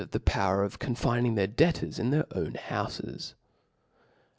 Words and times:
of 0.01 0.09
the 0.09 0.19
power 0.19 0.63
of 0.63 0.79
conGning 0.79 1.35
thcic 1.35 1.55
debtors 1.55 1.99
in 1.99 2.09
their 2.09 2.25
(0 2.31 2.31
sc« 2.33 2.37
own 2.37 2.53
houfesf. 2.53 3.35